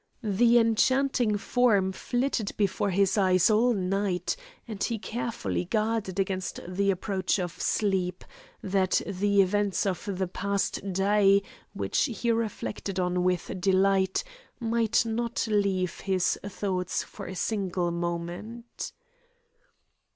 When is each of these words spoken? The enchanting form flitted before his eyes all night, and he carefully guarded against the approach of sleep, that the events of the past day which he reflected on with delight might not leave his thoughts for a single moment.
The 0.23 0.57
enchanting 0.57 1.37
form 1.37 1.91
flitted 1.91 2.57
before 2.57 2.89
his 2.89 3.19
eyes 3.19 3.51
all 3.51 3.71
night, 3.71 4.35
and 4.67 4.83
he 4.83 4.97
carefully 4.97 5.65
guarded 5.65 6.19
against 6.19 6.59
the 6.67 6.89
approach 6.89 7.37
of 7.37 7.61
sleep, 7.61 8.23
that 8.63 8.99
the 9.05 9.43
events 9.43 9.85
of 9.85 10.17
the 10.17 10.27
past 10.27 10.91
day 10.91 11.43
which 11.73 12.05
he 12.05 12.31
reflected 12.31 12.99
on 12.99 13.23
with 13.23 13.51
delight 13.61 14.23
might 14.59 15.05
not 15.05 15.45
leave 15.47 15.99
his 15.99 16.35
thoughts 16.47 17.03
for 17.03 17.27
a 17.27 17.35
single 17.35 17.91
moment. 17.91 18.93